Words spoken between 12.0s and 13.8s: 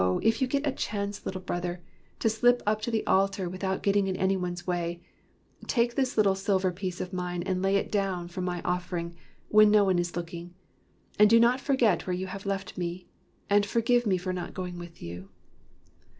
where you have left me, and